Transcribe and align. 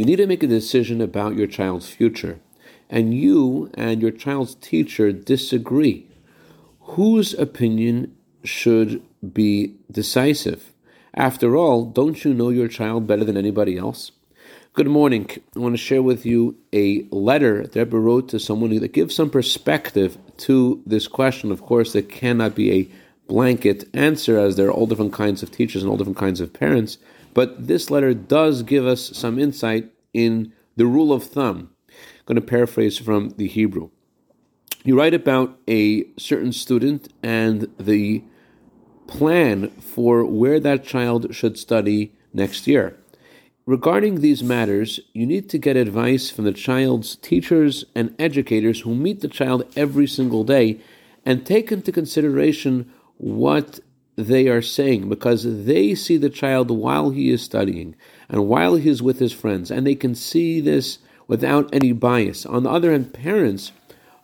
You 0.00 0.06
need 0.06 0.16
to 0.16 0.26
make 0.26 0.42
a 0.42 0.46
decision 0.46 1.02
about 1.02 1.36
your 1.36 1.46
child's 1.46 1.90
future, 1.90 2.40
and 2.88 3.12
you 3.12 3.70
and 3.74 4.00
your 4.00 4.10
child's 4.10 4.54
teacher 4.54 5.12
disagree. 5.12 6.06
Whose 6.96 7.34
opinion 7.34 8.16
should 8.42 9.02
be 9.34 9.76
decisive? 9.92 10.72
After 11.12 11.54
all, 11.54 11.84
don't 11.84 12.24
you 12.24 12.32
know 12.32 12.48
your 12.48 12.66
child 12.66 13.06
better 13.06 13.24
than 13.24 13.36
anybody 13.36 13.76
else? 13.76 14.12
Good 14.72 14.86
morning. 14.86 15.28
I 15.54 15.58
want 15.58 15.74
to 15.74 15.76
share 15.76 16.02
with 16.02 16.24
you 16.24 16.56
a 16.72 17.06
letter 17.10 17.66
that 17.66 17.78
Rebbe 17.78 17.98
wrote 17.98 18.30
to 18.30 18.40
someone 18.40 18.74
that 18.74 18.94
gives 18.94 19.14
some 19.14 19.28
perspective 19.28 20.16
to 20.38 20.82
this 20.86 21.08
question. 21.08 21.52
Of 21.52 21.60
course, 21.60 21.92
there 21.92 22.00
cannot 22.00 22.54
be 22.54 22.72
a 22.72 22.88
blanket 23.28 23.86
answer 23.92 24.38
as 24.38 24.56
there 24.56 24.68
are 24.68 24.72
all 24.72 24.86
different 24.86 25.12
kinds 25.12 25.42
of 25.42 25.50
teachers 25.50 25.82
and 25.82 25.90
all 25.90 25.98
different 25.98 26.16
kinds 26.16 26.40
of 26.40 26.54
parents, 26.54 26.96
but 27.34 27.66
this 27.66 27.90
letter 27.90 28.14
does 28.14 28.62
give 28.62 28.86
us 28.86 29.16
some 29.16 29.38
insight 29.38 29.90
in 30.12 30.52
the 30.76 30.86
rule 30.86 31.12
of 31.12 31.24
thumb. 31.24 31.70
I'm 31.88 31.94
going 32.26 32.36
to 32.36 32.40
paraphrase 32.40 32.98
from 32.98 33.30
the 33.30 33.46
Hebrew. 33.46 33.90
You 34.84 34.96
write 34.96 35.14
about 35.14 35.58
a 35.68 36.04
certain 36.16 36.52
student 36.52 37.08
and 37.22 37.68
the 37.78 38.24
plan 39.06 39.68
for 39.70 40.24
where 40.24 40.60
that 40.60 40.84
child 40.84 41.34
should 41.34 41.58
study 41.58 42.14
next 42.32 42.66
year. 42.66 42.96
Regarding 43.66 44.20
these 44.20 44.42
matters, 44.42 45.00
you 45.12 45.26
need 45.26 45.48
to 45.50 45.58
get 45.58 45.76
advice 45.76 46.30
from 46.30 46.44
the 46.44 46.52
child's 46.52 47.16
teachers 47.16 47.84
and 47.94 48.14
educators 48.18 48.80
who 48.80 48.94
meet 48.94 49.20
the 49.20 49.28
child 49.28 49.64
every 49.76 50.06
single 50.06 50.44
day 50.44 50.80
and 51.26 51.44
take 51.44 51.70
into 51.70 51.92
consideration 51.92 52.90
what 53.18 53.80
they 54.26 54.48
are 54.48 54.62
saying 54.62 55.08
because 55.08 55.64
they 55.64 55.94
see 55.94 56.16
the 56.16 56.30
child 56.30 56.70
while 56.70 57.10
he 57.10 57.30
is 57.30 57.42
studying 57.42 57.94
and 58.28 58.48
while 58.48 58.76
he 58.76 58.88
is 58.88 59.02
with 59.02 59.18
his 59.18 59.32
friends, 59.32 59.70
and 59.70 59.86
they 59.86 59.94
can 59.94 60.14
see 60.14 60.60
this 60.60 60.98
without 61.26 61.72
any 61.72 61.92
bias. 61.92 62.46
On 62.46 62.62
the 62.62 62.70
other 62.70 62.92
hand, 62.92 63.12
parents 63.12 63.72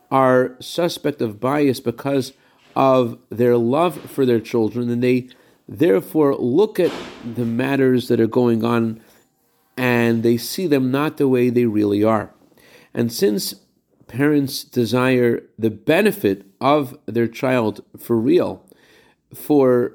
are 0.09 0.55
suspect 0.59 1.21
of 1.21 1.39
bias 1.39 1.79
because 1.79 2.33
of 2.75 3.17
their 3.29 3.57
love 3.57 3.99
for 4.09 4.25
their 4.25 4.39
children, 4.39 4.89
and 4.89 5.03
they 5.03 5.27
therefore 5.67 6.35
look 6.35 6.79
at 6.79 6.91
the 7.25 7.45
matters 7.45 8.07
that 8.07 8.19
are 8.19 8.27
going 8.27 8.63
on 8.63 9.01
and 9.75 10.23
they 10.23 10.37
see 10.37 10.65
them 10.65 10.89
not 10.89 11.17
the 11.17 11.27
way 11.27 11.49
they 11.49 11.65
really 11.65 12.03
are. 12.03 12.33
And 12.93 13.13
since 13.13 13.55
parents 14.07 14.63
desire 14.63 15.43
the 15.59 15.69
benefit 15.69 16.45
of 16.59 16.97
their 17.05 17.27
child 17.27 17.83
for 17.97 18.17
real, 18.17 18.65
for 19.33 19.93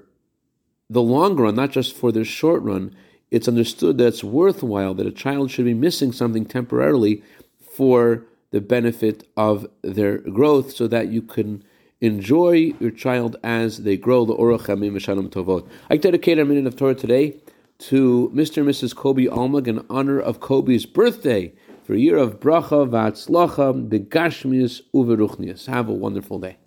the 0.91 1.03
long 1.03 1.37
run, 1.37 1.55
not 1.55 1.71
just 1.71 1.97
for 1.97 2.13
the 2.13 2.25
short 2.25 2.63
run, 2.63 2.95
it's 3.31 3.49
understood 3.49 3.99
that 3.99 4.09
it's 4.09 4.25
worthwhile 4.25 4.95
that 4.95 5.07
a 5.07 5.13
child 5.13 5.51
should 5.51 5.65
be 5.65 5.75
missing 5.75 6.13
something 6.13 6.45
temporarily 6.45 7.23
for 7.61 8.25
the 8.51 8.61
benefit 8.61 9.27
of 9.37 9.67
their 9.81 10.19
growth 10.19 10.73
so 10.73 10.87
that 10.87 11.09
you 11.09 11.23
can 11.23 11.65
enjoy 12.03 12.75
your 12.79 12.91
child 12.91 13.37
as 13.43 13.79
they 13.85 13.97
grow. 13.97 14.27
The 14.27 14.35
Orach 14.35 14.67
Hamim 14.67 15.01
Shalom 15.01 15.31
Tovot. 15.31 15.67
I 15.89 15.97
dedicate 15.97 16.39
a 16.39 16.45
minute 16.45 16.67
of 16.67 16.77
Torah 16.77 16.95
today 16.95 17.37
to 17.79 18.31
Mr. 18.35 18.59
and 18.59 18.69
Mrs. 18.69 18.95
Kobe 18.95 19.25
Almag 19.25 19.67
in 19.67 19.85
honor 19.89 20.21
of 20.21 20.41
Kobe's 20.41 20.85
birthday 20.85 21.55
for 21.85 21.95
a 21.95 21.99
year 21.99 22.17
of 22.17 22.39
bracha, 22.39 22.87
vatzlacha, 22.89 23.89
begashmius, 23.89 24.83
uveruchnius. 24.95 25.67
Have 25.67 25.89
a 25.89 25.95
wonderful 25.95 26.39
day. 26.39 26.59